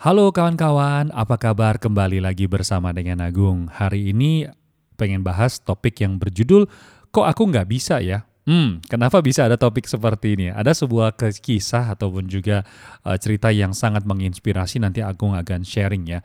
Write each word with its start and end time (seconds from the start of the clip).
Halo 0.00 0.32
kawan-kawan, 0.32 1.12
apa 1.12 1.36
kabar? 1.36 1.76
Kembali 1.76 2.24
lagi 2.24 2.48
bersama 2.48 2.88
dengan 2.88 3.20
Agung. 3.20 3.68
Hari 3.68 4.16
ini 4.16 4.48
pengen 4.96 5.20
bahas 5.20 5.60
topik 5.60 6.00
yang 6.00 6.16
berjudul 6.16 6.72
Kok 7.12 7.28
aku 7.28 7.52
nggak 7.52 7.68
bisa 7.68 8.00
ya? 8.00 8.24
Hmm, 8.48 8.80
kenapa 8.88 9.20
bisa 9.20 9.44
ada 9.44 9.60
topik 9.60 9.84
seperti 9.84 10.40
ini? 10.40 10.48
Ada 10.48 10.72
sebuah 10.72 11.20
kisah 11.20 11.92
ataupun 11.92 12.32
juga 12.32 12.64
uh, 13.04 13.20
cerita 13.20 13.52
yang 13.52 13.76
sangat 13.76 14.08
menginspirasi 14.08 14.80
nanti 14.80 15.04
Agung 15.04 15.36
akan 15.36 15.68
sharing 15.68 16.08
ya. 16.08 16.24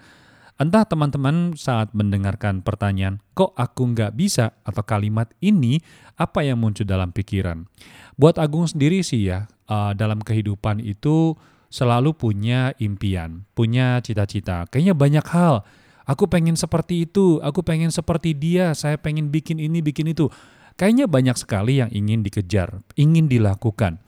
Entah 0.55 0.87
teman-teman 0.87 1.59
saat 1.59 1.91
mendengarkan 1.91 2.63
pertanyaan, 2.63 3.19
kok 3.35 3.51
aku 3.59 3.91
nggak 3.91 4.15
bisa 4.15 4.55
atau 4.63 4.87
kalimat 4.87 5.27
ini, 5.43 5.83
apa 6.15 6.47
yang 6.47 6.63
muncul 6.63 6.87
dalam 6.87 7.11
pikiran? 7.11 7.67
Buat 8.15 8.39
Agung 8.39 8.71
sendiri 8.71 9.03
sih 9.03 9.27
ya, 9.27 9.51
uh, 9.67 9.91
dalam 9.91 10.23
kehidupan 10.23 10.79
itu 10.79 11.35
selalu 11.75 12.15
punya 12.15 12.71
impian, 12.79 13.43
punya 13.51 13.99
cita-cita. 13.99 14.63
Kayaknya 14.71 14.95
banyak 14.95 15.25
hal. 15.27 15.67
Aku 16.07 16.31
pengen 16.31 16.55
seperti 16.55 17.03
itu, 17.03 17.43
aku 17.43 17.59
pengen 17.67 17.91
seperti 17.91 18.31
dia, 18.31 18.71
saya 18.71 18.95
pengen 18.95 19.27
bikin 19.27 19.59
ini, 19.59 19.83
bikin 19.83 20.07
itu. 20.07 20.31
Kayaknya 20.79 21.11
banyak 21.11 21.35
sekali 21.35 21.83
yang 21.83 21.91
ingin 21.91 22.23
dikejar, 22.23 22.79
ingin 22.95 23.27
dilakukan. 23.27 23.99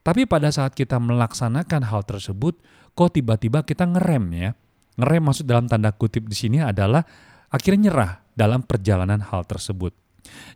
Tapi 0.00 0.24
pada 0.24 0.48
saat 0.48 0.72
kita 0.72 0.96
melaksanakan 0.96 1.84
hal 1.84 2.08
tersebut, 2.08 2.56
kok 2.96 3.12
tiba-tiba 3.12 3.60
kita 3.68 3.84
ngerem 3.84 4.26
ya 4.32 4.50
Ngerem 5.00 5.22
maksud 5.24 5.48
dalam 5.48 5.64
tanda 5.64 5.88
kutip 5.92 6.28
di 6.28 6.36
sini 6.36 6.58
adalah 6.60 7.00
akhirnya 7.48 7.88
nyerah 7.88 8.12
dalam 8.36 8.60
perjalanan 8.64 9.24
hal 9.24 9.48
tersebut. 9.48 9.96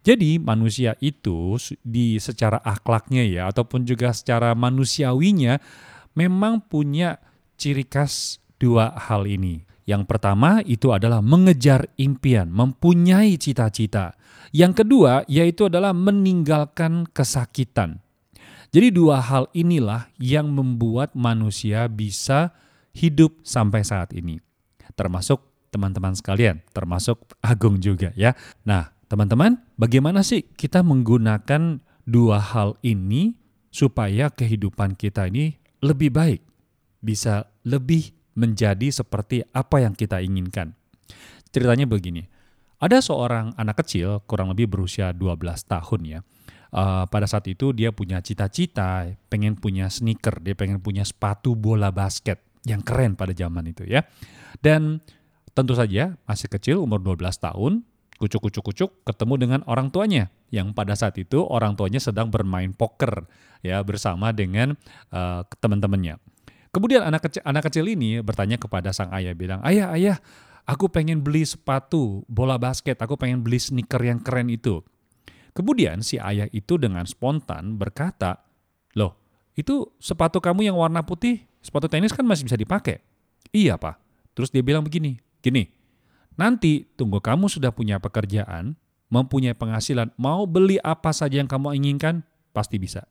Jadi 0.05 0.39
manusia 0.39 0.95
itu 1.03 1.59
di 1.83 2.21
secara 2.23 2.61
akhlaknya 2.63 3.27
ya 3.27 3.43
ataupun 3.51 3.83
juga 3.83 4.15
secara 4.15 4.55
manusiawinya 4.55 5.59
memang 6.17 6.65
punya 6.65 7.21
ciri 7.61 7.85
khas 7.85 8.41
dua 8.57 8.97
hal 8.97 9.29
ini. 9.29 9.63
Yang 9.87 10.11
pertama 10.11 10.65
itu 10.67 10.91
adalah 10.91 11.23
mengejar 11.23 11.87
impian, 11.95 12.51
mempunyai 12.51 13.39
cita-cita. 13.39 14.19
Yang 14.51 14.83
kedua 14.83 15.23
yaitu 15.31 15.71
adalah 15.71 15.95
meninggalkan 15.95 17.07
kesakitan. 17.15 18.03
Jadi 18.75 18.91
dua 18.91 19.23
hal 19.23 19.47
inilah 19.55 20.11
yang 20.19 20.51
membuat 20.51 21.15
manusia 21.15 21.87
bisa 21.87 22.51
hidup 22.91 23.39
sampai 23.47 23.87
saat 23.87 24.11
ini. 24.11 24.43
Termasuk 24.99 25.39
teman-teman 25.71 26.19
sekalian, 26.19 26.65
termasuk 26.75 27.37
Agung 27.39 27.79
juga 27.79 28.11
ya. 28.19 28.35
Nah, 28.67 28.91
teman-teman, 29.07 29.63
bagaimana 29.79 30.27
sih 30.27 30.43
kita 30.43 30.83
menggunakan 30.83 31.79
dua 32.09 32.43
hal 32.43 32.75
ini 32.83 33.39
supaya 33.71 34.33
kehidupan 34.33 34.97
kita 34.99 35.29
ini 35.31 35.61
lebih 35.87 36.11
baik, 36.11 36.43
bisa 36.99 37.47
lebih 37.63 38.11
menjadi 38.37 38.91
seperti 38.93 39.47
apa 39.55 39.81
yang 39.81 39.95
kita 39.95 40.21
inginkan. 40.21 40.75
Ceritanya 41.55 41.89
begini, 41.89 42.27
ada 42.77 43.01
seorang 43.01 43.57
anak 43.57 43.81
kecil 43.87 44.21
kurang 44.29 44.53
lebih 44.53 44.69
berusia 44.69 45.15
12 45.15 45.41
tahun 45.65 46.01
ya. 46.05 46.21
Uh, 46.77 47.09
pada 47.09 47.25
saat 47.25 47.49
itu 47.49 47.73
dia 47.73 47.95
punya 47.95 48.21
cita-cita, 48.21 49.09
pengen 49.33 49.57
punya 49.57 49.89
sneaker, 49.89 50.43
dia 50.45 50.53
pengen 50.53 50.83
punya 50.85 51.07
sepatu 51.07 51.57
bola 51.57 51.89
basket 51.89 52.43
yang 52.69 52.85
keren 52.85 53.17
pada 53.17 53.33
zaman 53.33 53.73
itu 53.73 53.87
ya. 53.89 54.05
Dan 54.61 55.01
tentu 55.57 55.73
saja 55.73 56.21
masih 56.29 56.53
kecil 56.53 56.77
umur 56.85 57.01
12 57.01 57.33
tahun, 57.41 57.87
kucuk-kucuk-kucuk 58.17 59.05
ketemu 59.05 59.35
dengan 59.37 59.61
orang 59.69 59.93
tuanya 59.93 60.33
yang 60.49 60.73
pada 60.73 60.97
saat 60.97 61.17
itu 61.21 61.45
orang 61.45 61.77
tuanya 61.77 62.01
sedang 62.01 62.33
bermain 62.33 62.73
poker 62.73 63.29
ya 63.61 63.81
bersama 63.85 64.33
dengan 64.33 64.75
uh, 65.13 65.45
teman-temannya. 65.61 66.17
Kemudian 66.73 67.05
anak 67.05 67.29
kecil, 67.29 67.43
anak 67.45 67.73
kecil 67.73 67.85
ini 67.89 68.21
bertanya 68.21 68.61
kepada 68.61 68.93
sang 68.93 69.09
ayah 69.17 69.33
bilang, 69.33 69.65
"Ayah, 69.65 69.93
ayah, 69.97 70.17
aku 70.69 70.93
pengen 70.93 71.25
beli 71.25 71.45
sepatu 71.45 72.25
bola 72.29 72.61
basket, 72.61 73.01
aku 73.01 73.17
pengen 73.17 73.41
beli 73.41 73.57
sneaker 73.57 74.01
yang 74.05 74.21
keren 74.21 74.53
itu." 74.53 74.85
Kemudian 75.57 76.05
si 76.05 76.21
ayah 76.21 76.49
itu 76.53 76.77
dengan 76.77 77.09
spontan 77.09 77.81
berkata, 77.81 78.45
"Loh, 78.93 79.17
itu 79.57 79.89
sepatu 79.97 80.37
kamu 80.37 80.69
yang 80.69 80.77
warna 80.77 81.01
putih 81.01 81.49
sepatu 81.67 81.91
tenis 81.91 82.15
kan 82.15 82.23
masih 82.23 82.47
bisa 82.47 82.55
dipakai. 82.55 83.03
Iya 83.51 83.75
pak. 83.75 83.99
Terus 84.39 84.55
dia 84.55 84.63
bilang 84.63 84.87
begini, 84.87 85.19
gini, 85.43 85.67
nanti 86.37 86.89
tunggu 86.97 87.19
kamu 87.21 87.51
sudah 87.51 87.73
punya 87.73 88.01
pekerjaan, 88.01 88.77
mempunyai 89.13 89.57
penghasilan, 89.57 90.13
mau 90.21 90.45
beli 90.45 90.81
apa 90.81 91.11
saja 91.11 91.41
yang 91.41 91.51
kamu 91.51 91.77
inginkan, 91.81 92.23
pasti 92.55 92.81
bisa. 92.81 93.05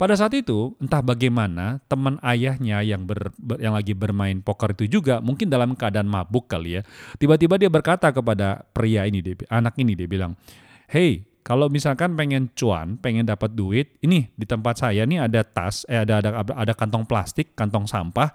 Pada 0.00 0.16
saat 0.16 0.32
itu, 0.32 0.72
entah 0.80 1.04
bagaimana 1.04 1.76
teman 1.84 2.16
ayahnya 2.24 2.80
yang 2.80 3.04
ber, 3.04 3.36
yang 3.60 3.76
lagi 3.76 3.92
bermain 3.92 4.40
poker 4.40 4.72
itu 4.72 4.88
juga 4.88 5.20
mungkin 5.20 5.52
dalam 5.52 5.76
keadaan 5.76 6.08
mabuk 6.08 6.48
kali 6.48 6.80
ya. 6.80 6.82
Tiba-tiba 7.20 7.60
dia 7.60 7.68
berkata 7.68 8.08
kepada 8.08 8.64
pria 8.72 9.04
ini, 9.04 9.20
dia, 9.20 9.36
anak 9.52 9.76
ini 9.76 9.92
dia 9.92 10.08
bilang, 10.08 10.40
"Hey, 10.88 11.28
kalau 11.40 11.72
misalkan 11.72 12.16
pengen 12.16 12.52
cuan, 12.52 13.00
pengen 13.00 13.24
dapat 13.24 13.56
duit, 13.56 13.96
ini 14.04 14.28
di 14.36 14.44
tempat 14.44 14.84
saya 14.84 15.08
nih 15.08 15.24
ada 15.24 15.40
tas, 15.40 15.88
eh 15.88 16.00
ada 16.04 16.20
ada 16.20 16.44
ada 16.44 16.72
kantong 16.76 17.08
plastik, 17.08 17.56
kantong 17.56 17.88
sampah. 17.88 18.32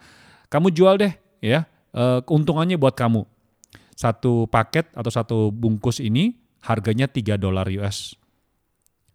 Kamu 0.50 0.74
jual 0.74 0.98
deh, 0.98 1.14
ya. 1.42 1.70
E, 1.94 2.26
keuntungannya 2.26 2.78
buat 2.82 2.98
kamu. 2.98 3.26
Satu 3.96 4.46
paket 4.52 4.92
atau 4.92 5.12
satu 5.12 5.38
bungkus 5.56 6.04
ini 6.04 6.36
harganya 6.68 7.08
3 7.08 7.40
dolar 7.40 7.66
US. 7.80 8.14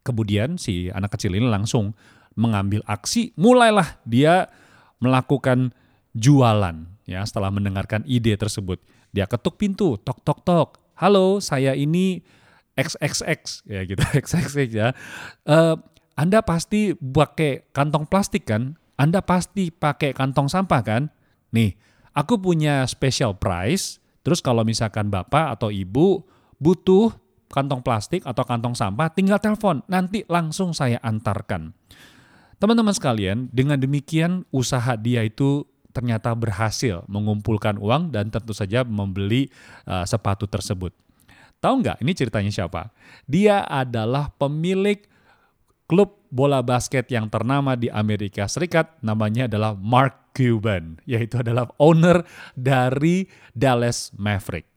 Kemudian 0.00 0.56
si 0.56 0.88
anak 0.88 1.14
kecil 1.14 1.36
ini 1.36 1.44
langsung 1.44 1.92
mengambil 2.32 2.80
aksi, 2.88 3.36
mulailah 3.36 4.00
dia 4.08 4.48
melakukan 5.04 5.76
jualan 6.16 6.88
ya 7.04 7.20
setelah 7.28 7.52
mendengarkan 7.52 8.00
ide 8.08 8.32
tersebut. 8.40 8.80
Dia 9.12 9.28
ketuk 9.28 9.60
pintu, 9.60 10.00
tok 10.00 10.24
tok 10.24 10.40
tok. 10.46 10.68
Halo, 10.96 11.40
saya 11.44 11.76
ini 11.76 12.24
XXX 12.78 13.68
ya 13.68 13.84
gitu 13.84 14.00
XXX 14.24 14.70
ya. 14.72 14.88
Uh, 15.44 15.76
anda 16.16 16.40
pasti 16.44 16.92
pakai 16.96 17.68
kantong 17.72 18.08
plastik 18.08 18.48
kan? 18.48 18.76
Anda 19.00 19.24
pasti 19.24 19.72
pakai 19.72 20.12
kantong 20.12 20.52
sampah 20.52 20.80
kan? 20.84 21.02
Nih, 21.56 21.76
aku 22.12 22.36
punya 22.36 22.84
special 22.84 23.36
price. 23.36 23.99
Terus 24.20 24.44
kalau 24.44 24.66
misalkan 24.66 25.08
bapak 25.08 25.56
atau 25.56 25.72
ibu 25.72 26.24
butuh 26.60 27.12
kantong 27.50 27.82
plastik 27.82 28.22
atau 28.22 28.46
kantong 28.46 28.78
sampah, 28.78 29.10
tinggal 29.10 29.42
telepon. 29.42 29.82
Nanti 29.90 30.22
langsung 30.30 30.70
saya 30.76 31.02
antarkan. 31.02 31.74
Teman-teman 32.60 32.92
sekalian, 32.92 33.48
dengan 33.50 33.80
demikian 33.80 34.44
usaha 34.52 34.92
dia 34.94 35.24
itu 35.24 35.64
ternyata 35.90 36.30
berhasil 36.36 37.02
mengumpulkan 37.10 37.80
uang 37.80 38.14
dan 38.14 38.30
tentu 38.30 38.54
saja 38.54 38.86
membeli 38.86 39.50
uh, 39.88 40.06
sepatu 40.06 40.46
tersebut. 40.46 40.94
Tahu 41.60 41.74
nggak 41.84 42.00
ini 42.00 42.12
ceritanya 42.14 42.52
siapa? 42.52 42.88
Dia 43.26 43.66
adalah 43.66 44.32
pemilik 44.38 45.02
klub 45.90 46.22
bola 46.30 46.62
basket 46.62 47.10
yang 47.10 47.26
ternama 47.26 47.74
di 47.74 47.90
Amerika 47.90 48.46
Serikat, 48.46 49.02
namanya 49.02 49.50
adalah 49.50 49.74
Mark 49.74 50.30
Cuban, 50.30 51.02
yaitu 51.02 51.42
adalah 51.42 51.66
owner 51.82 52.22
dari 52.54 53.26
Dallas 53.50 54.14
Maverick. 54.14 54.70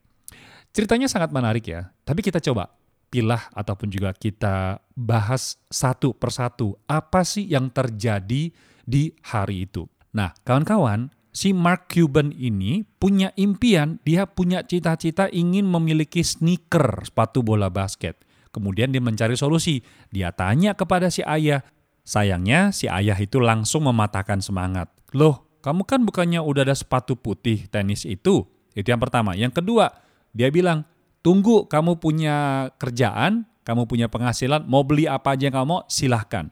Ceritanya 0.74 1.06
sangat 1.06 1.30
menarik 1.30 1.70
ya, 1.70 1.94
tapi 2.02 2.26
kita 2.26 2.42
coba 2.42 2.74
pilah 3.14 3.46
ataupun 3.54 3.94
juga 3.94 4.10
kita 4.18 4.82
bahas 4.98 5.62
satu 5.70 6.18
persatu 6.18 6.82
apa 6.90 7.22
sih 7.22 7.46
yang 7.46 7.70
terjadi 7.70 8.50
di 8.82 9.14
hari 9.22 9.70
itu. 9.70 9.86
Nah, 10.18 10.34
kawan-kawan, 10.42 11.14
si 11.30 11.54
Mark 11.54 11.94
Cuban 11.94 12.34
ini 12.34 12.90
punya 12.98 13.30
impian, 13.38 14.02
dia 14.02 14.26
punya 14.26 14.66
cita-cita 14.66 15.30
ingin 15.30 15.70
memiliki 15.70 16.26
sneaker 16.26 17.06
sepatu 17.06 17.46
bola 17.46 17.70
basket. 17.70 18.18
Kemudian 18.54 18.94
dia 18.94 19.02
mencari 19.02 19.34
solusi. 19.34 19.82
Dia 20.14 20.30
tanya 20.30 20.78
kepada 20.78 21.10
si 21.10 21.26
ayah. 21.26 21.66
Sayangnya 22.06 22.70
si 22.70 22.86
ayah 22.86 23.18
itu 23.18 23.42
langsung 23.42 23.90
mematahkan 23.90 24.40
semangat. 24.46 24.94
Loh, 25.18 25.50
kamu 25.66 25.82
kan 25.90 26.06
bukannya 26.06 26.38
udah 26.44 26.70
ada 26.70 26.76
sepatu 26.78 27.18
putih 27.18 27.66
tenis 27.74 28.06
itu? 28.06 28.46
Itu 28.78 28.88
yang 28.94 29.02
pertama. 29.02 29.34
Yang 29.34 29.64
kedua, 29.64 29.90
dia 30.36 30.54
bilang, 30.54 30.86
tunggu 31.26 31.66
kamu 31.66 31.98
punya 31.98 32.70
kerjaan, 32.78 33.50
kamu 33.64 33.88
punya 33.88 34.12
penghasilan, 34.12 34.68
mau 34.68 34.84
beli 34.84 35.08
apa 35.08 35.34
aja 35.34 35.50
yang 35.50 35.58
kamu 35.64 35.88
silahkan. 35.88 36.52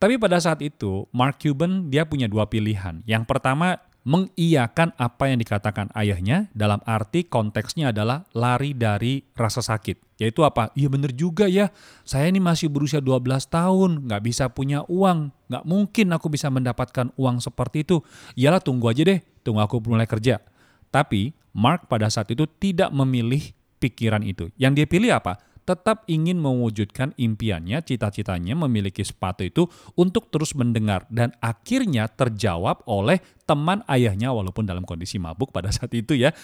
Tapi 0.00 0.18
pada 0.18 0.42
saat 0.42 0.58
itu, 0.64 1.06
Mark 1.14 1.38
Cuban 1.38 1.86
dia 1.86 2.02
punya 2.08 2.26
dua 2.26 2.50
pilihan. 2.50 3.06
Yang 3.06 3.22
pertama, 3.28 3.78
mengiyakan 4.02 4.94
apa 4.98 5.30
yang 5.30 5.38
dikatakan 5.38 5.86
ayahnya 5.94 6.50
dalam 6.50 6.82
arti 6.82 7.22
konteksnya 7.22 7.94
adalah 7.94 8.26
lari 8.34 8.74
dari 8.74 9.22
rasa 9.38 9.62
sakit. 9.62 10.18
Yaitu 10.18 10.42
apa? 10.42 10.70
Iya 10.74 10.90
bener 10.90 11.14
juga 11.14 11.46
ya, 11.46 11.70
saya 12.02 12.30
ini 12.30 12.38
masih 12.38 12.70
berusia 12.70 12.98
12 13.02 13.46
tahun, 13.46 14.06
nggak 14.06 14.22
bisa 14.22 14.50
punya 14.50 14.82
uang, 14.86 15.30
nggak 15.50 15.64
mungkin 15.66 16.06
aku 16.14 16.30
bisa 16.30 16.50
mendapatkan 16.50 17.10
uang 17.14 17.42
seperti 17.42 17.86
itu. 17.86 18.02
Iyalah 18.38 18.62
tunggu 18.62 18.90
aja 18.90 19.02
deh, 19.06 19.22
tunggu 19.42 19.62
aku 19.62 19.82
mulai 19.82 20.06
kerja. 20.06 20.42
Tapi 20.90 21.34
Mark 21.54 21.86
pada 21.86 22.10
saat 22.10 22.30
itu 22.30 22.46
tidak 22.58 22.90
memilih 22.90 23.54
pikiran 23.82 24.22
itu. 24.22 24.50
Yang 24.58 24.72
dia 24.82 24.86
pilih 24.86 25.10
apa? 25.14 25.42
Tetap 25.62 26.02
ingin 26.10 26.42
mewujudkan 26.42 27.14
impiannya, 27.14 27.82
cita-citanya 27.86 28.58
memiliki 28.58 29.06
sepatu 29.06 29.46
itu 29.46 29.62
untuk 29.94 30.28
terus 30.34 30.58
mendengar 30.58 31.06
dan 31.06 31.30
akhirnya 31.38 32.10
terjawab 32.10 32.82
oleh 32.90 33.22
teman 33.46 33.86
ayahnya 33.86 34.34
walaupun 34.34 34.66
dalam 34.66 34.82
kondisi 34.82 35.22
mabuk 35.22 35.54
pada 35.54 35.70
saat 35.74 35.94
itu 35.94 36.18
ya. 36.18 36.34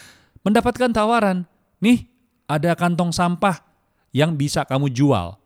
Mendapatkan 0.46 0.94
tawaran, 0.94 1.44
nih 1.82 2.06
ada 2.46 2.78
kantong 2.78 3.10
sampah 3.10 3.58
yang 4.14 4.38
bisa 4.38 4.62
kamu 4.64 4.88
jual. 4.94 5.36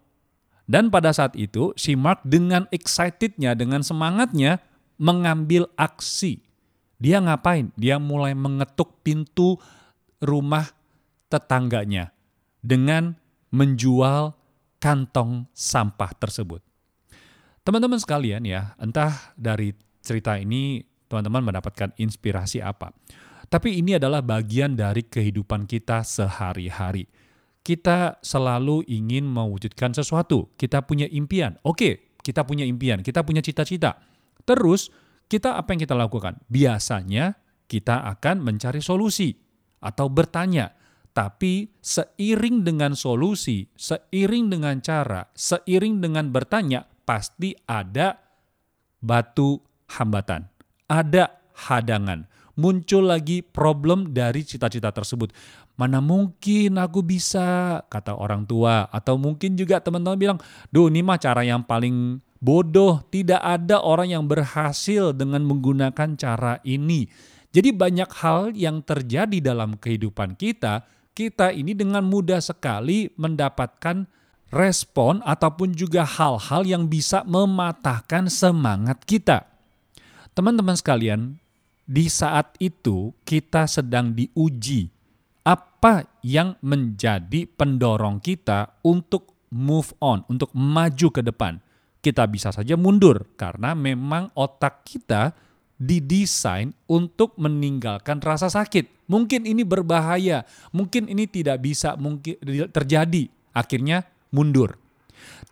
Dan 0.69 0.89
pada 0.93 1.11
saat 1.11 1.35
itu 1.35 1.75
si 1.75 1.99
Mark 1.99 2.23
dengan 2.23 2.71
excitednya, 2.71 3.59
dengan 3.59 3.83
semangatnya 3.83 4.63
mengambil 5.01 5.67
aksi. 5.75 6.39
Dia 7.03 7.19
ngapain? 7.19 7.75
Dia 7.75 7.99
mulai 7.99 8.37
mengetuk 8.39 9.03
pintu 9.03 9.59
rumah 10.23 10.71
tetangganya 11.27 12.15
dengan 12.63 13.19
menjual 13.53 14.35
kantong 14.83 15.47
sampah 15.53 16.11
tersebut. 16.19 16.65
Teman-teman 17.63 18.01
sekalian 18.01 18.43
ya, 18.43 18.75
entah 18.83 19.33
dari 19.39 19.71
cerita 20.03 20.35
ini 20.35 20.83
teman-teman 21.07 21.53
mendapatkan 21.53 21.95
inspirasi 21.95 22.59
apa. 22.59 22.91
Tapi 23.47 23.79
ini 23.79 24.01
adalah 24.01 24.25
bagian 24.25 24.75
dari 24.75 25.05
kehidupan 25.05 25.69
kita 25.69 26.03
sehari-hari. 26.03 27.07
Kita 27.63 28.19
selalu 28.19 28.83
ingin 28.91 29.29
mewujudkan 29.29 29.95
sesuatu. 29.95 30.51
Kita 30.59 30.83
punya 30.83 31.07
impian. 31.07 31.61
Oke, 31.63 32.17
kita 32.25 32.43
punya 32.43 32.67
impian, 32.67 33.05
kita 33.05 33.23
punya 33.23 33.39
cita-cita. 33.45 34.03
Terus 34.43 34.91
kita 35.31 35.55
apa 35.61 35.77
yang 35.77 35.81
kita 35.87 35.95
lakukan? 35.95 36.43
Biasanya 36.51 37.39
kita 37.71 38.09
akan 38.17 38.43
mencari 38.43 38.83
solusi 38.83 39.37
atau 39.79 40.11
bertanya. 40.11 40.75
Tapi 41.13 41.69
seiring 41.85 42.65
dengan 42.65 42.97
solusi, 42.97 43.69
seiring 43.77 44.49
dengan 44.49 44.81
cara, 44.81 45.29
seiring 45.37 46.01
dengan 46.01 46.33
bertanya, 46.33 46.89
pasti 47.05 47.53
ada 47.69 48.17
batu 49.05 49.61
hambatan, 49.93 50.49
ada 50.89 51.37
hadangan, 51.69 52.25
muncul 52.57 53.05
lagi 53.13 53.45
problem 53.45 54.17
dari 54.17 54.41
cita-cita 54.41 54.89
tersebut. 54.89 55.37
Mana 55.77 56.01
mungkin 56.01 56.81
aku 56.81 57.05
bisa, 57.05 57.81
kata 57.93 58.17
orang 58.17 58.49
tua, 58.49 58.89
atau 58.89 59.21
mungkin 59.21 59.53
juga 59.53 59.85
teman-teman 59.85 60.17
bilang, 60.17 60.39
duh 60.73 60.89
ini 60.89 61.05
mah 61.05 61.21
cara 61.21 61.45
yang 61.45 61.61
paling 61.61 62.25
bodoh, 62.41 63.05
tidak 63.13 63.41
ada 63.45 63.85
orang 63.85 64.17
yang 64.17 64.25
berhasil 64.25 65.13
dengan 65.13 65.45
menggunakan 65.45 66.17
cara 66.17 66.57
ini. 66.65 67.05
Jadi 67.53 67.69
banyak 67.69 68.11
hal 68.25 68.57
yang 68.57 68.81
terjadi 68.81 69.53
dalam 69.53 69.77
kehidupan 69.77 70.41
kita, 70.41 70.89
kita 71.13 71.53
ini 71.53 71.77
dengan 71.77 72.05
mudah 72.05 72.41
sekali 72.41 73.13
mendapatkan 73.21 74.09
respon 74.53 75.25
ataupun 75.25 75.73
juga 75.73 76.05
hal-hal 76.05 76.65
yang 76.69 76.85
bisa 76.89 77.25
mematahkan 77.25 78.29
semangat 78.29 79.01
kita. 79.09 79.49
Teman-teman 80.33 80.77
sekalian, 80.77 81.41
di 81.85 82.09
saat 82.09 82.57
itu 82.61 83.13
kita 83.25 83.69
sedang 83.69 84.17
diuji 84.17 84.89
apa 85.43 86.07
yang 86.23 86.55
menjadi 86.63 87.45
pendorong 87.49 88.23
kita 88.23 88.81
untuk 88.87 89.49
move 89.53 89.93
on, 90.01 90.25
untuk 90.31 90.53
maju 90.57 91.09
ke 91.13 91.21
depan. 91.21 91.61
Kita 92.03 92.27
bisa 92.27 92.51
saja 92.51 92.75
mundur 92.75 93.37
karena 93.39 93.77
memang 93.77 94.33
otak 94.35 94.83
kita 94.87 95.37
didesain 95.83 96.71
untuk 96.87 97.35
meninggalkan 97.35 98.23
rasa 98.23 98.47
sakit. 98.47 99.11
Mungkin 99.11 99.43
ini 99.43 99.67
berbahaya, 99.67 100.47
mungkin 100.71 101.11
ini 101.11 101.27
tidak 101.27 101.59
bisa 101.59 101.99
mungkin 101.99 102.39
terjadi. 102.71 103.27
Akhirnya 103.51 104.07
mundur. 104.31 104.79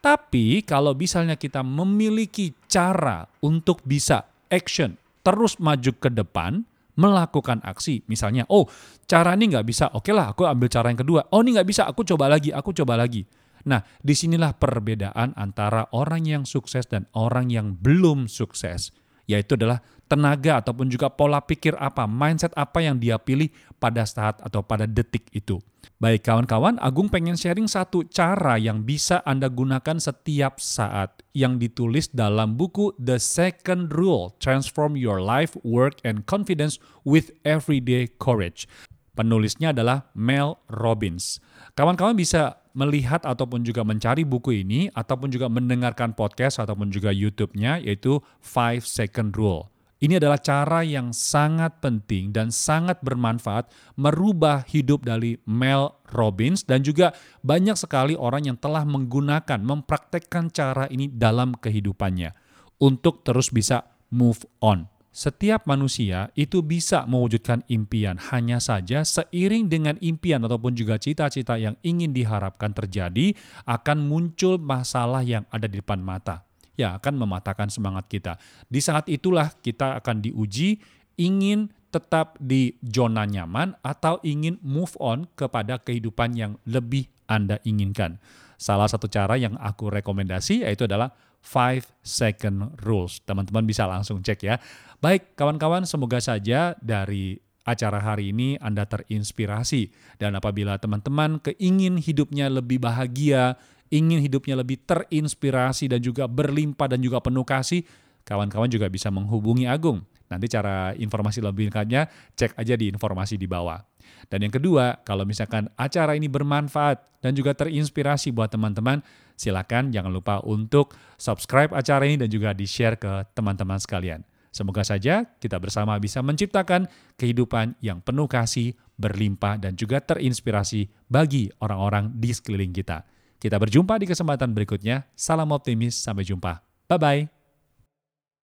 Tapi 0.00 0.62
kalau 0.64 0.96
misalnya 0.96 1.36
kita 1.36 1.60
memiliki 1.60 2.54
cara 2.70 3.26
untuk 3.44 3.82
bisa 3.84 4.24
action, 4.48 4.96
terus 5.20 5.60
maju 5.60 5.92
ke 5.98 6.08
depan, 6.08 6.64
melakukan 6.96 7.60
aksi. 7.60 8.06
Misalnya, 8.08 8.48
oh 8.48 8.70
cara 9.04 9.36
ini 9.36 9.52
nggak 9.52 9.66
bisa, 9.66 9.92
oke 9.92 10.08
lah 10.14 10.32
aku 10.32 10.48
ambil 10.48 10.72
cara 10.72 10.88
yang 10.88 11.00
kedua. 11.04 11.20
Oh 11.34 11.44
ini 11.44 11.58
nggak 11.58 11.68
bisa, 11.68 11.82
aku 11.84 12.06
coba 12.06 12.32
lagi, 12.32 12.54
aku 12.54 12.72
coba 12.72 12.96
lagi. 12.96 13.28
Nah, 13.68 13.84
di 14.00 14.16
sinilah 14.16 14.56
perbedaan 14.56 15.36
antara 15.36 15.84
orang 15.92 16.24
yang 16.24 16.44
sukses 16.48 16.88
dan 16.88 17.04
orang 17.12 17.52
yang 17.52 17.76
belum 17.76 18.24
sukses 18.24 18.88
yaitu 19.30 19.54
adalah 19.54 19.78
tenaga 20.10 20.58
ataupun 20.58 20.90
juga 20.90 21.06
pola 21.06 21.38
pikir 21.38 21.78
apa, 21.78 22.10
mindset 22.10 22.50
apa 22.58 22.82
yang 22.82 22.98
dia 22.98 23.14
pilih 23.14 23.46
pada 23.78 24.02
saat 24.02 24.42
atau 24.42 24.58
pada 24.66 24.90
detik 24.90 25.30
itu. 25.30 25.62
Baik 26.00 26.26
kawan-kawan, 26.26 26.80
Agung 26.80 27.12
pengen 27.12 27.36
sharing 27.36 27.68
satu 27.68 28.02
cara 28.08 28.56
yang 28.56 28.82
bisa 28.82 29.20
Anda 29.22 29.52
gunakan 29.52 30.00
setiap 30.00 30.56
saat 30.56 31.22
yang 31.36 31.60
ditulis 31.60 32.08
dalam 32.10 32.56
buku 32.56 32.96
The 32.96 33.20
Second 33.20 33.92
Rule, 33.92 34.32
Transform 34.42 34.96
Your 34.96 35.20
Life, 35.20 35.54
Work, 35.60 36.00
and 36.02 36.24
Confidence 36.24 36.80
with 37.04 37.36
Everyday 37.44 38.08
Courage. 38.16 38.64
Penulisnya 39.14 39.74
adalah 39.74 40.10
Mel 40.14 40.58
Robbins. 40.70 41.42
Kawan-kawan 41.74 42.14
bisa 42.14 42.60
melihat 42.72 43.26
ataupun 43.26 43.66
juga 43.66 43.82
mencari 43.82 44.22
buku 44.22 44.62
ini 44.62 44.86
ataupun 44.94 45.30
juga 45.30 45.50
mendengarkan 45.50 46.14
podcast 46.14 46.62
ataupun 46.62 46.94
juga 46.94 47.10
YouTube-nya 47.10 47.82
yaitu 47.82 48.22
5 48.42 48.82
second 48.86 49.34
rule. 49.34 49.70
Ini 50.00 50.16
adalah 50.16 50.40
cara 50.40 50.80
yang 50.80 51.12
sangat 51.12 51.76
penting 51.84 52.32
dan 52.32 52.48
sangat 52.48 53.04
bermanfaat 53.04 53.68
merubah 54.00 54.64
hidup 54.64 55.04
dari 55.04 55.36
Mel 55.44 55.92
Robbins 56.08 56.64
dan 56.64 56.80
juga 56.80 57.12
banyak 57.44 57.76
sekali 57.76 58.16
orang 58.16 58.48
yang 58.48 58.56
telah 58.56 58.88
menggunakan, 58.88 59.60
mempraktekkan 59.60 60.48
cara 60.56 60.88
ini 60.88 61.12
dalam 61.12 61.52
kehidupannya 61.52 62.32
untuk 62.80 63.20
terus 63.28 63.52
bisa 63.52 63.84
move 64.08 64.40
on. 64.64 64.88
Setiap 65.10 65.66
manusia 65.66 66.30
itu 66.38 66.62
bisa 66.62 67.02
mewujudkan 67.02 67.66
impian, 67.66 68.14
hanya 68.30 68.62
saja 68.62 69.02
seiring 69.02 69.66
dengan 69.66 69.98
impian 69.98 70.38
ataupun 70.46 70.78
juga 70.78 71.02
cita-cita 71.02 71.58
yang 71.58 71.74
ingin 71.82 72.14
diharapkan 72.14 72.70
terjadi, 72.70 73.34
akan 73.66 74.06
muncul 74.06 74.62
masalah 74.62 75.26
yang 75.26 75.42
ada 75.50 75.66
di 75.66 75.82
depan 75.82 75.98
mata, 75.98 76.46
yang 76.78 76.94
akan 76.94 77.26
mematahkan 77.26 77.74
semangat 77.74 78.06
kita. 78.06 78.38
Di 78.70 78.78
saat 78.78 79.10
itulah 79.10 79.50
kita 79.58 79.98
akan 79.98 80.22
diuji 80.22 80.78
ingin 81.18 81.74
tetap 81.90 82.38
di 82.38 82.78
zona 82.86 83.26
nyaman 83.26 83.74
atau 83.82 84.22
ingin 84.22 84.62
move 84.62 84.94
on 85.02 85.26
kepada 85.34 85.82
kehidupan 85.82 86.38
yang 86.38 86.54
lebih 86.70 87.10
Anda 87.26 87.58
inginkan. 87.66 88.22
Salah 88.54 88.86
satu 88.86 89.10
cara 89.10 89.34
yang 89.34 89.58
aku 89.58 89.90
rekomendasi 89.90 90.62
yaitu 90.62 90.86
adalah 90.86 91.10
5 91.40 91.88
second 92.04 92.76
rules. 92.84 93.20
Teman-teman 93.24 93.64
bisa 93.64 93.88
langsung 93.88 94.20
cek 94.20 94.40
ya. 94.44 94.56
Baik, 95.00 95.34
kawan-kawan, 95.34 95.88
semoga 95.88 96.20
saja 96.20 96.76
dari 96.78 97.40
acara 97.64 98.00
hari 98.00 98.32
ini 98.32 98.56
Anda 98.60 98.84
terinspirasi. 98.84 99.90
Dan 100.20 100.36
apabila 100.36 100.76
teman-teman 100.76 101.40
keingin 101.40 101.96
hidupnya 102.00 102.52
lebih 102.52 102.80
bahagia, 102.80 103.56
ingin 103.90 104.22
hidupnya 104.22 104.60
lebih 104.60 104.80
terinspirasi 104.86 105.90
dan 105.90 106.00
juga 106.00 106.30
berlimpah 106.30 106.86
dan 106.96 107.00
juga 107.02 107.18
penuh 107.20 107.44
kasih, 107.44 107.82
kawan-kawan 108.24 108.70
juga 108.70 108.86
bisa 108.86 109.10
menghubungi 109.10 109.66
Agung. 109.66 110.04
Nanti 110.30 110.46
cara 110.46 110.94
informasi 110.94 111.42
lebih 111.42 111.68
lengkapnya 111.68 112.06
cek 112.38 112.54
aja 112.54 112.78
di 112.78 112.86
informasi 112.86 113.34
di 113.34 113.50
bawah. 113.50 113.82
Dan 114.30 114.46
yang 114.46 114.54
kedua, 114.54 115.02
kalau 115.02 115.26
misalkan 115.26 115.66
acara 115.74 116.14
ini 116.14 116.30
bermanfaat 116.30 117.18
dan 117.18 117.34
juga 117.34 117.50
terinspirasi 117.58 118.30
buat 118.30 118.46
teman-teman, 118.46 119.02
silakan 119.40 119.88
jangan 119.88 120.12
lupa 120.12 120.44
untuk 120.44 120.92
subscribe 121.16 121.72
acara 121.72 122.04
ini 122.04 122.20
dan 122.20 122.28
juga 122.28 122.52
di-share 122.52 123.00
ke 123.00 123.24
teman-teman 123.32 123.80
sekalian. 123.80 124.20
Semoga 124.52 124.84
saja 124.84 125.24
kita 125.40 125.56
bersama 125.56 125.96
bisa 125.96 126.20
menciptakan 126.20 126.90
kehidupan 127.16 127.78
yang 127.80 128.02
penuh 128.02 128.26
kasih, 128.28 128.76
berlimpah, 128.98 129.56
dan 129.56 129.78
juga 129.78 130.02
terinspirasi 130.02 130.90
bagi 131.06 131.48
orang-orang 131.62 132.12
di 132.18 132.34
sekeliling 132.34 132.74
kita. 132.74 133.06
Kita 133.40 133.56
berjumpa 133.56 133.96
di 133.96 134.10
kesempatan 134.10 134.52
berikutnya. 134.52 135.08
Salam 135.16 135.54
optimis, 135.54 135.96
sampai 135.96 136.28
jumpa. 136.28 136.60
Bye-bye. 136.90 137.39